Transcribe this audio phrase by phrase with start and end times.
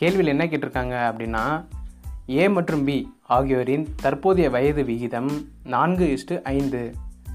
[0.00, 1.64] கேள்வியில் என்ன கேட்டிருக்காங்க அப்படின்னா
[2.30, 5.30] ஏ மற்றும் பி ஆகியோரின் தற்போதைய வயது விகிதம்
[5.64, 6.94] நான்கு இஸ்டு ஐந்து.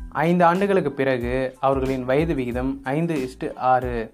[0.10, 4.13] ஐந்து ஆண்டுகளுக்கு பிறகு அவர்களின் வயது விகிதம் ஐந்து இஷ்டு ஆறு.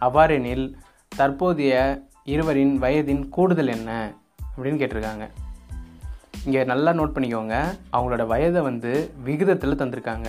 [0.00, 0.74] அவ்வாறெனில்
[1.16, 4.14] தற்போதைய இருவரின் வயதின் கூடுதல் என்ன
[4.56, 5.28] அப்படின்னு கேட்டிருக்காங்க.
[6.44, 7.78] இங்கே நல்லா நோட் பண்ணிக்கோங்க.
[7.92, 10.26] அவங்களோட வயதை வந்து விகிதத்தில் தந்திருக்காங்க.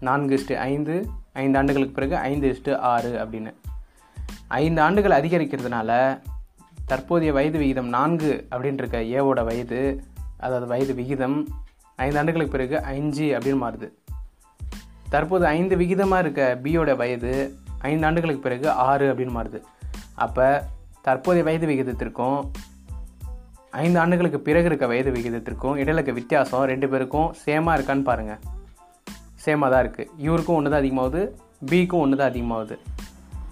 [0.00, 3.54] நான்கு இஷ்டு ஐந்து ஐந்து ஆண்டுகளுக்கு பிறகு ஐந்து இஷ்டு ஆறு அப்படின்னு.
[4.48, 6.20] ஐந்து ஆண்டுகள் அதிகரிக்கிறதுனால
[6.92, 9.78] தற்போதைய வயது விகிதம் நான்கு அப்படின்ட்டு இருக்க ஏவோட வயது
[10.44, 11.36] அதாவது வயது விகிதம்
[12.04, 13.88] ஐந்து ஆண்டுகளுக்கு பிறகு அஞ்சு அப்படின்னு மாறுது.
[15.14, 17.32] தற்போது ஐந்து விகிதமாக இருக்க பியோட வயது
[17.90, 19.58] ஐந்து ஆண்டுகளுக்கு பிறகு ஆறு அப்படின்னு மாறுது.
[20.24, 20.46] அப்போ
[21.06, 22.38] தற்போதைய வயது விகிதத்திற்கும்
[23.84, 28.40] ஐந்து ஆண்டுகளுக்கு பிறகு இருக்க வயது விகிதத்திற்கும் இடையில இருக்க வித்தியாசம் ரெண்டு பேருக்கும் சேமாக இருக்கான்னு பாருங்கள்
[29.44, 31.22] சேமாக தான் இருக்குது இவருக்கும் ஒன்று தான் அதிகமாகுது
[31.70, 32.76] பிக்கும் ஒன்று தான் அதிகமாகுது.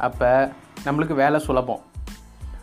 [0.09, 0.31] அப்போ
[0.85, 1.83] நம்மளுக்கு வேலை சுலபம்.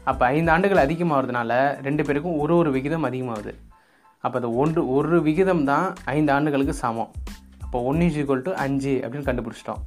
[0.10, 1.54] அப்போ ஐந்து ஆண்டுகள் அதிகமாகிறதுனால
[1.88, 3.54] ரெண்டு பேருக்கும் ஒரு ஒரு விகிதம் அதிகமாகுது.
[4.24, 7.12] அப்போ அது ஒன்று ஒரு விகிதம் தான் ஐந்து ஆண்டுகளுக்கு சமம்.
[7.66, 9.82] அப்போ ஒன்று இஸ் ஈக்குவல் டு அஞ்சு அப்படின்னு கண்டுபிடிச்சிட்டோம்.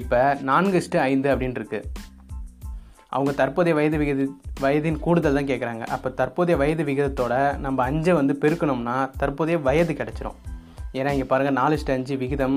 [0.00, 1.80] இப்போ நான்கு இஸ்ட்டு ஐந்து அப்படின்னு
[3.16, 4.22] அவங்க தற்போதைய வயது விகித
[4.62, 10.38] வயதின் கூடுதல் தான் கேட்குறாங்க அப்போ தற்போதைய வயது விகிதத்தோட நம்ம அஞ்சை வந்து பெருக்கணும்னா தற்போதைய வயது கிடச்சிரும்.
[10.98, 12.56] ஏன்னா இங்கே பாருங்கள் நாலு இஸ்ட்டு அஞ்சு விகிதம்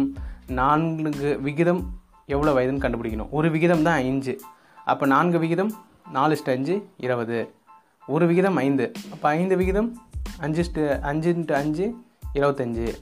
[0.61, 1.81] நான்கு விகிதம்
[2.35, 3.29] எவ்வளோ வயதுன்னு கண்டுபிடிக்கணும்.
[3.39, 4.35] ஒரு விகிதம் தான் அஞ்சு
[4.93, 5.71] அப்போ நான்கு விகிதம்
[6.11, 7.51] நாலு இஸ்ட்டு அஞ்சு இருபது.
[8.07, 8.91] ஒரு விகிதம் ஐந்து.
[9.11, 9.97] அப்போ ஐந்து விகிதம்
[10.37, 11.95] அஞ்சு இஸ்ட்டு அஞ்சு இன்ட்டு அஞ்சு
[12.33, 12.95] இருபத்தஞ்சு.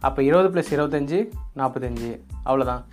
[0.00, 2.20] அப்போ இருபது ப்ளஸ் இருபத்தஞ்சு நாற்பத்தஞ்சு.
[2.44, 2.84] அவ்வளோதான்.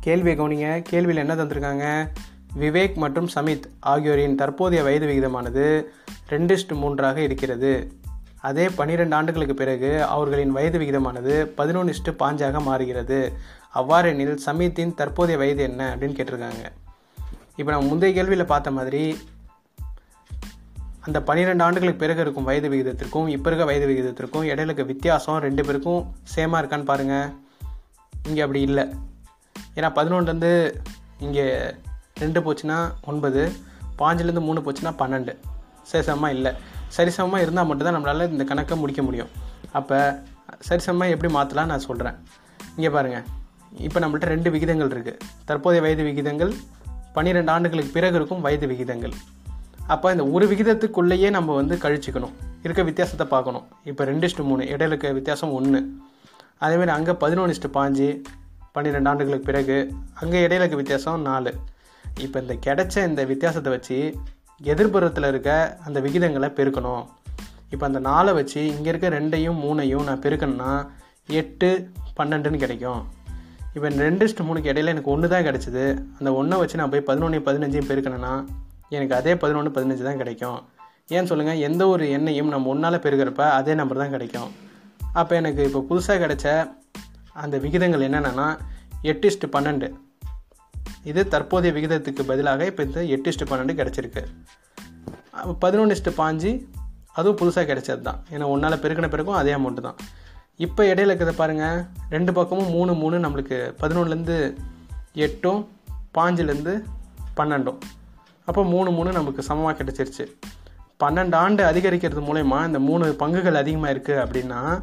[0.00, 0.84] கேள்வியை கவனிங்க.
[0.90, 2.10] கேள்வியில் என்ன தந்திருக்காங்க?
[2.58, 5.84] விவேக் மற்றும் சமித் ஆகியோரின் தற்போதைய வயது விகிதமானது
[6.28, 7.92] ரெண்டு இஸ்டு மூன்றாக இருக்கிறது.
[8.40, 13.32] அதே பன்னிரெண்டு ஆண்டுகளுக்கு பிறகு அவர்களின் வயது விகிதமானது பதினொன்று இஸ்டு பாஞ்சாக மாறுகிறது.
[13.74, 16.83] அவ்வாறெனில் சமித்தின் தற்போதைய வயது என்ன அப்படின்னு கேட்டிருக்காங்க.
[17.58, 19.02] இப்போ நம்ம முந்தைய கேள்வியில் பார்த்த மாதிரி
[21.06, 25.62] அந்த பன்னிரெண்டு ஆண்டுகளுக்கு பிறகு இருக்கும் வயது விகிதத்திற்கும் இப்போ இருக்க வயது விகிதத்திற்கும் இடையில இருக்க வித்தியாசம் ரெண்டு
[25.66, 26.02] பேருக்கும்
[26.34, 27.28] சேமாக இருக்கான்னு பாருங்கள்
[28.28, 28.84] இங்கே அப்படி இல்லை.
[29.78, 30.52] ஏன்னா பதினொன்றுலேருந்து
[31.26, 31.46] இங்கே
[32.22, 32.78] ரெண்டு போச்சுன்னா
[33.10, 33.42] ஒன்பது
[34.00, 35.32] பாஞ்சுலேருந்து மூணு போச்சுன்னா பன்னெண்டு.
[35.90, 36.52] சரிசமமாக இல்லை.
[36.96, 39.30] சரிசமமாக இருந்தால் மட்டும்தான் நம்மளால் இந்த கணக்கை முடிக்க முடியும்.
[39.78, 39.98] அப்போ
[40.68, 42.16] சரிசமமாக எப்படி மாற்றலாம் நான் சொல்கிறேன்
[42.76, 43.26] இங்கே பாருங்கள்
[43.86, 46.52] இப்போ நம்மள்ட்ட ரெண்டு விகிதங்கள் இருக்குது தற்போதைய வயது விகிதங்கள்
[47.16, 49.14] பன்னிரெண்டு ஆண்டுகளுக்கு பிறகு இருக்கும் வயது விகிதங்கள்.
[49.94, 52.34] அப்போ இந்த ஒரு விகிதத்துக்குள்ளேயே நம்ம வந்து கழிச்சிக்கணும்.
[52.64, 53.64] இருக்க வித்தியாசத்தை பார்க்கணும்.
[53.90, 55.80] இப்போ ரெண்டு இஸ்ட்டு மூணு இடையில இருக்க வித்தியாசம் ஒன்று
[56.64, 58.08] அதேமாதிரி அங்கே பதினொன்று பாஞ்சு
[58.76, 59.76] பன்னிரெண்டு ஆண்டுகளுக்கு பிறகு
[60.20, 61.52] அங்கே இடையில இருக்க வித்தியாசம் நாலு.
[62.24, 63.98] இப்போ இந்த கிடைச்ச இந்த வித்தியாசத்தை வச்சு
[64.72, 65.50] எதிர்புறத்தில் இருக்க
[65.86, 67.04] அந்த விகிதங்களை பெருக்கணும்.
[67.72, 70.72] இப்போ அந்த நாலை வச்சு இங்கே இருக்க ரெண்டையும் மூணையும் நான் பெருக்கணும்னா
[71.40, 71.68] எட்டு
[72.18, 73.02] பன்னெண்டுன்னு கிடைக்கும்.
[73.74, 75.84] இப்போ இந்த ரெண்டு மூணுக்கு இடையில எனக்கு ஒன்று தான் கிடச்சிது.
[76.18, 78.32] அந்த ஒன்றை வச்சு நான் போய் பதினொன்று பதினஞ்சையும் பெருக்கணும்னா
[78.96, 80.58] எனக்கு அதே பதினொன்று பதினஞ்சு தான் கிடைக்கும்.
[81.14, 84.50] ஏன்னு சொல்லுங்கள் எந்த ஒரு எண்ணையும் நம்ம ஒன்றால் பெருக்கிறப்ப அதே நம்பர் தான் கிடைக்கும்.
[85.20, 86.46] அப்போ எனக்கு இப்போ புதுசாக கிடைச்ச
[87.42, 88.48] அந்த விகிதங்கள் என்னென்னா
[89.10, 89.88] எட்டு இஸ்ட்டு பன்னெண்டு.
[91.10, 94.22] இது தற்போதைய விகிதத்துக்கு பதிலாக இப்போ இந்த எட்டு இஸ்ட்டு பன்னெண்டு கிடச்சிருக்கு.
[95.64, 96.52] பதினொன்று இஸ்ட்டு பாஞ்சு
[97.18, 99.98] அதுவும் புதுசாக கிடைச்சது தான் ஏன்னா ஒன்றால் பெருக்கின பிறகும் அதே அமௌண்ட்டு தான்.
[100.56, 104.56] இப்போ இடையில இருக்கிறத பாருங்கள் ரெண்டு பக்கமும் மூணு மூணு நம்மளுக்கு பதினொன்றுலேருந்து
[105.12, 105.68] எட்டும்
[106.14, 106.82] பாஞ்சுலேருந்து
[107.36, 107.78] பன்னெண்டும்.
[108.44, 110.26] அப்போ மூணு மூணு நமக்கு சமமாக கிடச்சிருச்சு.
[111.04, 114.82] பன்னெண்டு ஆண்டு அதிகரிக்கிறது மூலயமா இந்த மூணு பங்குகள் அதிகமாக இருக்குது அப்படின்னா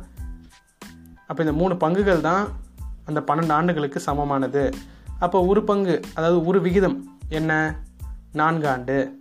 [1.28, 2.48] அப்போ இந்த மூணு பங்குகள் தான்
[3.06, 4.74] அந்த பன்னெண்டு ஆண்டுகளுக்கு சமமானது.
[5.20, 7.80] அப்போ ஒரு பங்கு அதாவது ஒரு விகிதம் என்ன?
[8.32, 9.20] நான்கு ஆண்டு.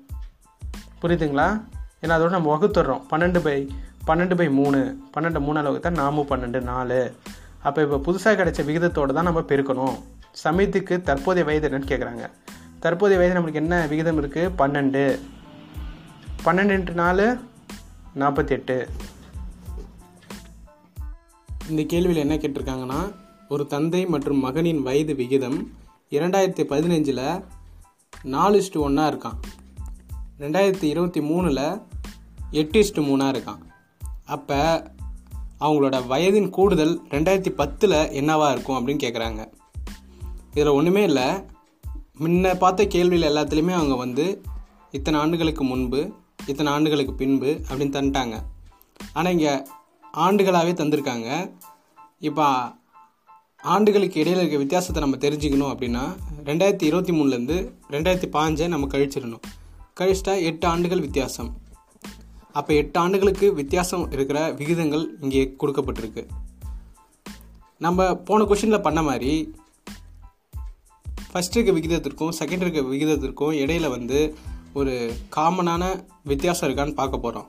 [1.03, 1.65] புரியுதுங்களா?
[2.03, 3.03] ஏன்னா அதோட நம்ம வகுத்துடுறோம்.
[3.11, 3.71] பன்னெண்டு பை
[4.07, 4.79] பன்னெண்டு பை மூணு
[5.15, 7.15] பன்னெண்டு மூணு அளவுக்கு தான் நாமும் பன்னெண்டு நாலு.
[7.63, 9.97] அப்போ இப்போ புதுசாக கிடைச்ச விகிதத்தோடு தான் நம்ம பெருக்கணும்.
[10.45, 12.31] சமயத்துக்கு தற்போதைய வயது என்னன்னு கேட்குறாங்க
[12.81, 15.05] தற்போதைய வயது நம்மளுக்கு என்ன விகிதம் இருக்குது பன்னெண்டு.
[16.45, 17.27] பன்னெண்டு இன்ட்டு நாலு
[18.19, 18.89] நாற்பத்தி எட்டு
[21.69, 23.01] இந்த கேள்வியில் என்ன கேட்டிருக்காங்கன்னா
[23.49, 25.59] ஒரு தந்தை மற்றும் மகனின் வயது விகிதம்
[26.11, 27.43] இரண்டாயிரத்தி பதினஞ்சில்
[28.23, 29.39] நாலு இஸ்டு ஒன்றா இருக்கான்.
[30.39, 31.83] ரெண்டாயிரத்தி இருபத்தி மூணில்
[32.51, 33.63] எட்டு இஸ்டு மூணாக இருக்கான்.
[34.37, 34.59] அப்போ
[35.65, 39.41] அவங்களோட வயதின் கூடுதல் ரெண்டாயிரத்தி பத்தில் என்னவாக இருக்கும் அப்படின்னு கேட்குறாங்க
[40.55, 41.27] இதில் ஒன்றுமே இல்லை.
[42.23, 44.25] முன்ன பார்த்த கேள்வியில் எல்லாத்துலேயுமே அவங்க வந்து
[44.99, 46.01] இத்தனை ஆண்டுகளுக்கு முன்பு
[46.51, 48.37] இத்தனை ஆண்டுகளுக்கு பின்பு அப்படின்னு தந்துட்டாங்க.
[49.17, 49.55] ஆனால் இங்கே
[50.25, 51.29] ஆண்டுகளாகவே தந்திருக்காங்க.
[52.29, 52.47] இப்போ
[53.75, 56.05] ஆண்டுகளுக்கு இடையில் இருக்க வித்தியாசத்தை நம்ம தெரிஞ்சுக்கணும் அப்படின்னா
[56.49, 57.57] ரெண்டாயிரத்தி இருபத்தி மூணுலேருந்து
[57.95, 59.45] ரெண்டாயிரத்தி பாஞ்சை நம்ம கழிச்சிடணும்.
[60.01, 61.51] கழிச்சிட்டா எட்டு ஆண்டுகள் வித்தியாசம்.
[62.53, 66.23] அப்போ எட்டு ஆண்டுகளுக்கு வித்தியாசம் இருக்கிற விகிதங்கள் இங்கே கொடுக்கப்பட்டிருக்கு.
[67.79, 69.55] நம்ம போன கொஷினில் பண்ண மாதிரி
[71.33, 74.35] ஃபஸ்ட் இருக்க விகிதத்திற்கும் செகண்ட் இருக்க விகிதத்திற்கும் இடையில வந்து
[74.73, 74.95] ஒரு
[75.37, 75.83] காமனான
[76.25, 77.49] வித்தியாசம் இருக்கான்னு பார்க்க போகிறோம்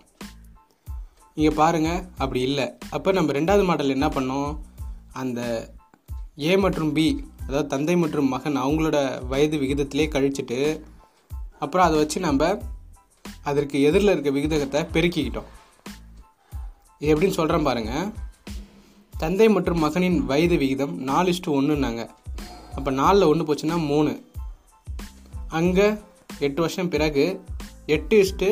[1.35, 2.67] இங்கே பாருங்கள் அப்படி இல்லை.
[2.89, 4.57] அப்போ நம்ம ரெண்டாவது மாடல் என்ன பண்ணோம்?
[5.13, 5.41] அந்த
[6.39, 10.59] ஏ மற்றும் பி அதாவது தந்தை மற்றும் மகன் அவங்களோட வயது விகிதத்திலே கழிச்சிட்டு
[11.59, 12.43] அப்புறம் அதை வச்சு நம்ம
[13.49, 15.49] அதற்கு எதிரில் இருக்க விகிதத்தை பெருக்கிக்கிட்டோம்.
[16.99, 18.09] இது எப்படின்னு சொல்கிறேன் பாருங்கள்
[19.13, 22.03] தந்தை மற்றும் மகனின் வயது விகிதம் நாலு இஷ்டு ஒன்றுன்னாங்க
[22.77, 24.13] அப்போ நாலில் ஒன்று போச்சுன்னா மூணு.
[25.59, 25.87] அங்கே
[26.45, 27.25] எட்டு வருஷம் பிறகு
[27.95, 28.49] எட்டு இஷ்டு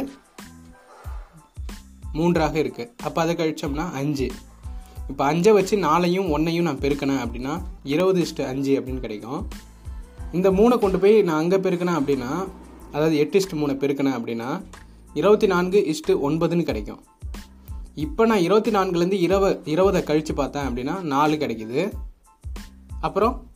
[2.18, 4.28] மூன்றாக இருக்குது அப்போ அதை கழிச்சோம்னா அஞ்சு.
[5.12, 7.54] இப்போ அஞ்சை வச்சு நாலையும் ஒன்றையும் நான் பெருக்கினேன் அப்படின்னா
[7.94, 9.42] இருபது இஷ்டு அஞ்சு அப்படின்னு கிடைக்கும்.
[10.38, 12.32] இந்த மூணை கொண்டு போய் நான் அங்கே பெருக்கினேன் அப்படின்னா
[12.92, 14.64] அதாவது எட்டு இஸ்ட் மூணு பெருக்கினேன் அப்படின்னா
[15.14, 17.04] இருபத்தி நான்கு இஷ்டு ஒன்பதுன்னு கிடைக்கும்.
[17.96, 21.92] இப்போ நான் இருபத்தி நான்குலேருந்து இருபது இருபதை கழித்து பார்த்தேன் அப்படின்னா நாலு கிடைக்குது.
[23.02, 23.48] அப்புறம்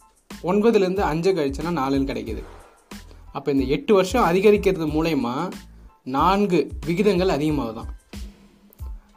[0.44, 2.44] ஒன்பதுலேருந்து அஞ்சு கழிச்சேன்னா நாலுன்னு கிடைக்குது.
[3.34, 5.52] அப்போ இந்த எட்டு வருஷம் அதிகரிக்கிறது மூலயமா
[6.04, 7.88] நான்கு விகிதங்கள் அதிகமாகுதான்.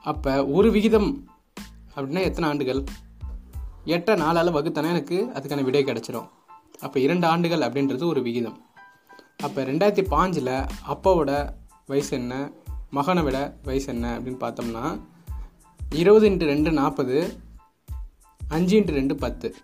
[0.02, 1.28] அப்போ ஒரு விகிதம்
[1.96, 2.84] அப்படின்னா எத்தனை ஆண்டுகள்?
[3.86, 6.28] எட்டை நாலால் வகுத்தனா எனக்கு அதுக்கான விடை கிடச்சிரும்.
[6.80, 8.65] அப்போ இரண்டு ஆண்டுகள் அப்படின்றது ஒரு விகிதம்.
[9.42, 11.52] அப்போ ரெண்டாயிரத்தி பாஞ்சில் அப்பாவோட
[11.86, 12.50] வயசு என்ன?
[12.90, 15.00] மகனை விட வயசு என்ன அப்படின்னு பார்த்தோம்னா
[15.90, 17.16] இருபது இன்ட்டு ரெண்டு நாற்பது
[18.48, 19.54] அஞ்சு இன்ட்டு ரெண்டு பத்து.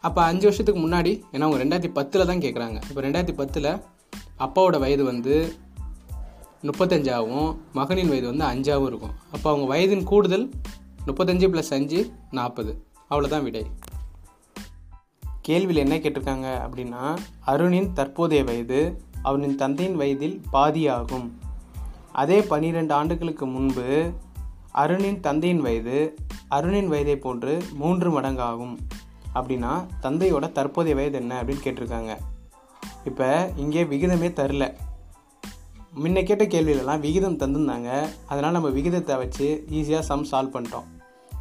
[0.00, 3.70] அப்போ அஞ்சு வருஷத்துக்கு முன்னாடி ஏன்னா அவங்க ரெண்டாயிரத்தி பத்தில் தான் கேட்குறாங்க இப்போ ரெண்டாயிரத்தி பத்தில்
[4.38, 5.54] அப்பாவோட வயது வந்து
[6.62, 9.14] முப்பத்தஞ்சாகவும் மகனின் வயது வந்து அஞ்சாகவும் இருக்கும்.
[9.30, 10.50] அப்போ அவங்க வயதின் கூடுதல்
[11.06, 12.84] முப்பத்தஞ்சு ப்ளஸ் அஞ்சு நாற்பது.
[13.10, 13.66] அவ்வளோதான் விடை.
[15.48, 21.30] கேள்வியில் என்ன கேட்டிருக்காங்க அப்படின்னா அருணின் தற்போதைய வயது அவனின் தந்தையின் வயதில் பாதியாகும்.
[22.12, 24.10] அதே பன்னிரெண்டு ஆண்டுகளுக்கு முன்பு
[24.72, 26.14] அருணின் தந்தையின் வயது
[26.48, 28.76] அருணின் வயதை போன்று மூன்று மடங்காகும்.
[29.34, 32.16] அப்படின்னா தந்தையோட தற்போதைய வயது என்ன அப்படின்னு கேட்டிருக்காங்க.
[33.04, 34.74] இப்போ இங்கே விகிதமே தரல.
[36.04, 38.08] முன்ன கேட்ட கேள்வியிலலாம் விகிதம் தந்திருந்தாங்க.
[38.26, 40.88] அதனால் நம்ம விகிதத்தை வச்சு ஈஸியாக சம் சால்வ் பண்ணிட்டோம்.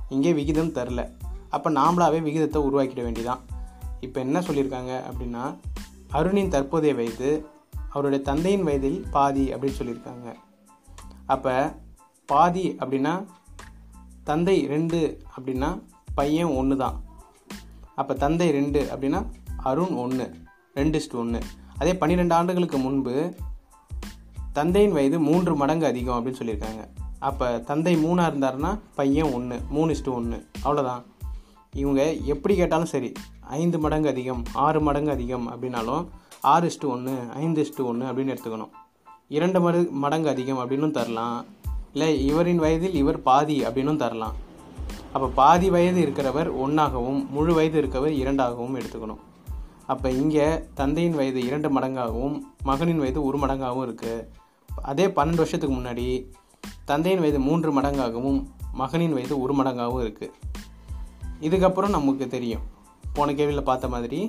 [0.09, 1.09] இங்கே விகிதம் தரல.
[1.49, 3.39] அப்போ நாமளாவே விகிதத்தை உருவாக்கிட வேண்டிதான்
[4.03, 5.44] இப்போ என்ன சொல்லியிருக்காங்க அப்படின்னா
[6.11, 7.29] அருணின் தற்போதைய வயது
[7.89, 10.27] அவருடைய தந்தையின் வயதில் பாதி அப்படின்னு சொல்லியிருக்காங்க
[11.25, 11.53] அப்போ
[12.29, 13.13] பாதி அப்படின்னா
[14.23, 15.00] தந்தை ரெண்டு
[15.38, 15.69] அப்படின்னா
[16.15, 16.97] பையன் ஒன்று தான்.
[17.95, 19.19] அப்போ தந்தை ரெண்டு அப்படின்னா
[19.63, 20.25] அருண் ஒன்று
[20.73, 21.39] ரெண்டு இஸ்டு ஒன்று
[21.77, 23.13] அதே பன்னிரெண்டு ஆண்டுகளுக்கு முன்பு
[24.53, 26.83] தந்தையின் வயது மூன்று மடங்கு அதிகம் அப்படின்னு சொல்லியிருக்காங்க
[27.19, 31.03] அப்போ தந்தை மூணாக இருந்தாருன்னா பையன் ஒன்று மூணு இஸ்டு ஒன்று அவ்வளோதான்
[31.81, 32.01] இவங்க
[32.33, 33.09] எப்படி கேட்டாலும் சரி
[33.61, 36.03] ஐந்து மடங்கு அதிகம் ஆறு மடங்கு அதிகம் அப்படின்னாலும்
[36.51, 38.71] ஆறு இஸ்டு ஒன்று ஐந்து இஸ்டு ஒன்று அப்படின்னு எடுத்துக்கணும்.
[39.37, 41.37] இரண்டு மடு மடங்கு அதிகம் அப்படின்னும் தரலாம்.
[41.93, 44.35] இல்லை இவரின் வயதில் இவர் பாதி அப்படின்னும் தரலாம்.
[45.13, 49.21] அப்போ பாதி வயது இருக்கிறவர் ஒன்றாகவும் முழு வயது இருக்கவர் இரண்டாகவும் எடுத்துக்கணும்.
[49.93, 52.35] அப்போ இங்கே தந்தையின் வயது இரண்டு மடங்காகவும்
[52.69, 54.27] மகனின் வயது ஒரு மடங்காகவும் இருக்குது
[54.91, 56.07] அதே பன்னெண்டு வருஷத்துக்கு முன்னாடி
[56.85, 58.39] தந்தையின் வயது மூன்று மடங்காகவும்
[58.81, 60.31] மகனின் வயது ஒரு மடங்காகவும் இருக்குது
[61.48, 62.63] இதுக்கப்புறம் நமக்கு தெரியும்.
[63.16, 64.19] போன கேள்வியில் பார்த்த மாதிரி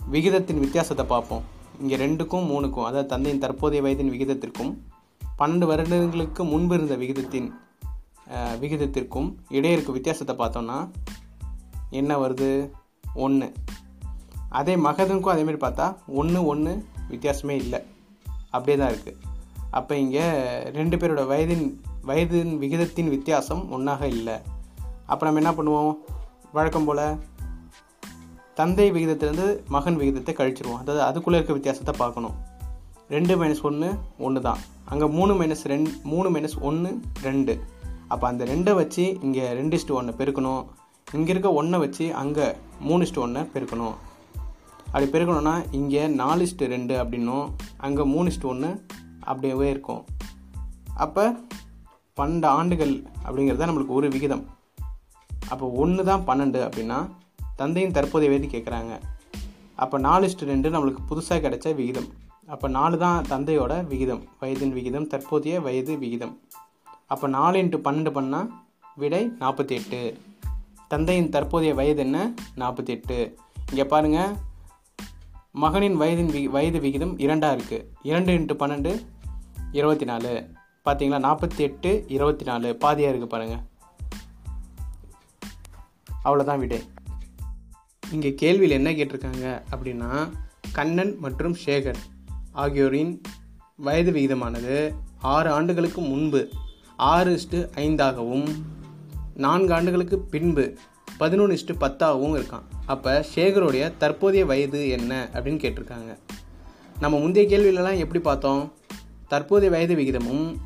[0.00, 1.44] விகிதத்தின் வித்தியாசத்தை பார்ப்போம்.
[1.80, 4.72] இங்கே ரெண்டுக்கும் மூணுக்கும் அதாவது தந்தையின் தற்போதைய வயதின் விகிதத்திற்கும்
[5.40, 7.48] பன்னெண்டு வருடங்களுக்கு முன்பு இருந்த விகிதத்தின்
[8.62, 10.78] விகிதத்திற்கும் இடையே இருக்க வித்தியாசத்தை பார்த்தோன்னா
[12.00, 12.50] என்ன வருது?
[13.24, 13.48] ஒன்று
[14.58, 15.86] அதே மகதனுக்கும் அதேமாரி பார்த்தா
[16.20, 16.72] ஒன்று ஒன்று
[17.12, 17.80] வித்தியாசமே இல்லை.
[18.54, 19.18] அப்படியே தான் இருக்குது
[19.78, 20.24] அப்போ இங்கே
[20.78, 21.66] ரெண்டு பேரோட வயதின்
[22.08, 24.36] வயதின் விகிதத்தின் வித்தியாசம் ஒன்றாக இல்லை.
[25.12, 25.92] அப்போ நம்ம என்ன பண்ணுவோம்?
[26.54, 27.00] வழக்கம் போல்
[28.58, 30.80] தந்தை விகிதத்திலேருந்து மகன் விகிதத்தை கழிச்சிருவோம்.
[30.82, 32.34] அதாவது அதுக்குள்ளே இருக்க வித்தியாசத்தை பார்க்கணும்.
[33.14, 33.88] ரெண்டு மைனஸ் ஒன்று
[34.26, 34.60] ஒன்று தான்.
[34.92, 36.90] அங்கே மூணு மைனஸ் ரெண்டு மூணு மைனஸ் ஒன்று
[37.26, 37.54] ரெண்டு.
[38.12, 40.62] அப்போ அந்த ரெண்டை வச்சு இங்கே ரெண்டு இஸ்ட்டு ஒன்று பெருக்கணும்.
[41.18, 42.46] இங்கே இருக்க ஒன்றை வச்சு அங்கே
[42.88, 43.96] மூணு இஸ்ட்டு ஒன்றை பெருக்கணும்.
[44.92, 47.48] அப்படி பெருக்கணும்னா இங்கே நாலு இஸ்ட்டு ரெண்டு அப்படின்னும்.
[47.88, 48.70] அங்கே மூணு இஸ்ட்டு ஒன்று
[49.30, 50.02] அப்படியே இருக்கும்.
[51.06, 51.26] அப்போ
[52.20, 52.94] பன்னெண்டு ஆண்டுகள்
[53.26, 54.44] அப்படிங்கிறது தான் நம்மளுக்கு ஒரு விகிதம்.
[55.48, 56.98] அப்போ ஒன்று தான் பன்னெண்டு அப்படின்னா
[57.56, 59.00] தந்தையின் தற்போதைய வயது கேட்குறாங்க
[59.74, 62.08] அப்போ நாலு இஸ்ட்டு ரெண்டு நம்மளுக்கு புதுசாக கிடைச்ச விகிதம்.
[62.46, 64.22] அப்போ நாலு தான் தந்தையோட விகிதம்.
[64.40, 66.40] வயதின் விகிதம் தற்போதைய வயது விகிதம்.
[67.06, 68.50] அப்போ நாலு இன்ட்டு பன்னெண்டு பண்ணால்
[68.96, 70.16] விடை நாற்பத்தி எட்டு
[70.88, 72.34] தந்தையின் தற்போதைய வயது என்ன?
[72.56, 73.36] நாற்பத்தி எட்டு
[73.70, 74.36] இங்கே பாருங்கள்
[75.52, 79.00] மகனின் வயதின் வி வயது விகிதம் இரண்டாக இருக்குது இரண்டு இன்ட்டு பன்னெண்டு
[79.72, 80.50] இருபத்தி நாலு.
[80.84, 82.76] பார்த்தீங்களா நாற்பத்தி எட்டு இருபத்தி நாலு.
[82.84, 83.62] பாதியாக இருக்குது பாருங்கள்
[86.24, 86.82] அவ்வளோதான் விடு
[88.10, 90.30] இங்கே கேள்வியில் என்ன கேட்டிருக்காங்க அப்படின்னா
[90.72, 92.00] கண்ணன் மற்றும் சேகர்
[92.52, 93.20] ஆகியோரின்
[93.76, 96.48] வயது விகிதமானது ஆறு ஆண்டுகளுக்கு முன்பு
[96.96, 98.48] ஆறு இஷ்டு ஐந்தாகவும்
[99.34, 100.74] நான்கு ஆண்டுகளுக்கு பின்பு
[101.18, 102.62] பதினொன்று இஷ்டு பத்தாகவும் இருக்கான்.
[102.86, 106.18] அப்போ சேகருடைய தற்போதைய வயது என்ன அப்படின்னு கேட்டிருக்காங்க.
[107.00, 108.72] நம்ம முந்தைய கேள்வியிலலாம் எப்படி பார்த்தோம்?
[109.28, 110.56] தற்போதைய வயது விகிதமும்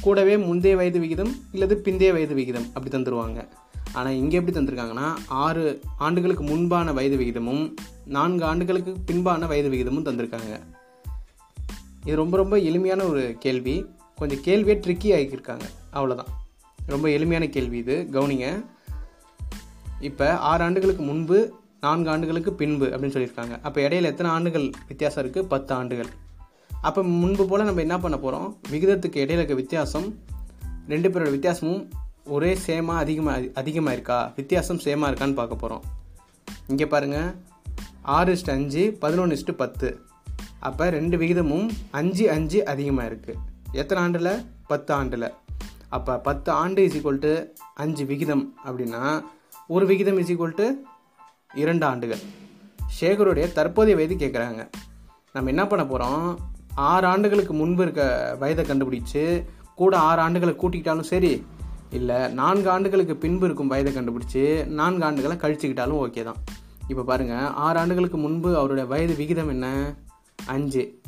[0.00, 3.48] கூடவே முந்தைய வயது விகிதம் இல்லது பிந்தைய வயது விகிதம் அப்படி தந்துருவாங்க.
[3.94, 7.72] ஆனால் இங்கே எப்படி தந்திருக்காங்கன்னா ஆறு ஆண்டுகளுக்கு முன்பான வயது விகிதமும்
[8.04, 10.54] நான்கு ஆண்டுகளுக்கு பின்பான வயது விகிதமும் தந்திருக்காங்க.
[12.04, 13.86] இது ரொம்ப ரொம்ப எளிமையான ஒரு கேள்வி.
[14.16, 15.66] கொஞ்சம் கேள்வியை ட்ரிக்கி ஆகியிருக்காங்க.
[15.92, 16.32] அவ்வளோதான்
[16.86, 18.08] ரொம்ப எளிமையான கேள்வி இது.
[18.12, 18.48] கவுனிங்க.
[20.00, 21.38] இப்போ ஆறு ஆண்டுகளுக்கு முன்பு
[21.80, 23.54] நான்கு ஆண்டுகளுக்கு பின்பு அப்படின்னு சொல்லியிருக்காங்க.
[23.62, 26.06] அப்போ இடையில எத்தனை ஆண்டுகள் வித்தியாசம் இருக்குது பத்து ஆண்டுகள்.
[26.80, 30.18] அப்போ முன்பு போல் நம்ம என்ன பண்ண போகிறோம் விகிதத்துக்கு இடையில இருக்க வித்தியாசம்
[30.88, 31.88] ரெண்டு பேரோட வித்தியாசமும்
[32.32, 35.82] ஒரே சேமாக அதிகமாக அதிகமாக இருக்கா வித்தியாசம் சேமாக இருக்கான்னு பார்க்க போகிறோம்
[36.70, 37.30] இங்கே பாருங்கள்
[38.16, 39.88] ஆறு இஸ்ட்டு அஞ்சு பதினொன்று இஸ்ட்டு பத்து.
[40.68, 41.66] அப்போ ரெண்டு விகிதமும்
[42.00, 43.40] அஞ்சு அஞ்சு அதிகமாக இருக்குது
[43.80, 44.30] எத்தனை ஆண்டில்?
[44.70, 45.28] பத்து ஆண்டில்.
[45.96, 47.32] அப்போ பத்து ஆண்டு இஸ் ஈக்குவல் டு
[47.84, 49.02] அஞ்சு விகிதம் அப்படின்னா
[49.74, 50.66] ஒரு விகிதம் இஸ் ஈக்குவல் டு
[51.62, 52.22] இரண்டு ஆண்டுகள்.
[52.98, 54.62] சேகருடைய தற்போதைய வயது கேட்குறாங்க
[55.34, 56.24] நம்ம என்ன பண்ண போகிறோம்
[56.90, 58.02] ஆறு ஆண்டுகளுக்கு முன்பு இருக்க
[58.42, 59.24] வயதை கண்டுபிடிச்சு
[59.80, 61.32] கூட ஆறு ஆண்டுகளை கூட்டிக்கிட்டாலும் சரி
[61.90, 66.36] இல்லை நான்கு ஆண்டுகளுக்கு பின்பு இருக்கும் வயதை கண்டுபிடிச்சி நான்கு ஆண்டுகளை கழிச்சுக்கிட்டாலும் ஓகே தான்.
[66.88, 69.94] இப்போ பாருங்கள் ஆறு ஆண்டுகளுக்கு முன்பு அவருடைய வயது விகிதம் என்ன?
[70.46, 71.00] அஞ்சு.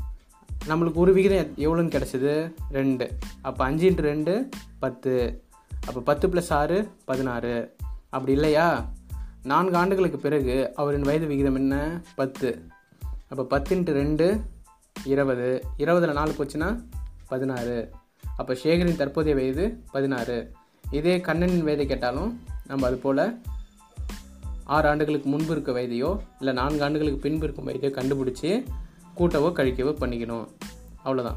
[0.69, 2.53] நம்மளுக்கு ஒரு விகிதம் எவ்வளோன்னு கிடச்சிது?
[2.73, 3.19] ரெண்டு.
[3.43, 5.43] அப்போ அஞ்சு இன்ட்டு ரெண்டு பத்து.
[5.87, 7.75] அப்போ பத்து ப்ளஸ் ஆறு பதினாறு.
[8.09, 8.91] அப்படி இல்லையா?
[9.43, 12.03] நான்கு ஆண்டுகளுக்கு பிறகு அவரின் வயது விகிதம் என்ன?
[12.15, 12.67] பத்து.
[13.29, 14.41] அப்போ பத்து இன்ட்டு ரெண்டு
[15.05, 15.63] இருபது.
[15.77, 16.85] இருபதில் நாலு போச்சுன்னா
[17.29, 17.91] பதினாறு.
[18.37, 20.53] அப்போ சேகரின் தற்போதைய வயது பதினாறு.
[20.91, 23.41] இதே கண்ணனின் வயதை கேட்டாலும் நம்ம அது போல்
[24.65, 28.65] ஆறு ஆண்டுகளுக்கு முன்பு இருக்க வயதையோ இல்லை நான்கு ஆண்டுகளுக்கு பின்பு இருக்கும் வயதையோ கண்டுபிடிச்சி
[29.17, 30.47] கூட்டவோ கழிக்கவோ பண்ணிக்கணும்.
[31.05, 31.37] அவ்வளோதான்